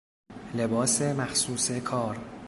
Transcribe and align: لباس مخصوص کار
لباس 0.55 1.01
مخصوص 1.01 1.71
کار 1.71 2.19